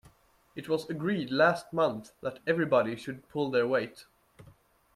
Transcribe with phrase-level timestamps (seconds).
[0.55, 4.07] It was agreed last month that everybody should pull their weight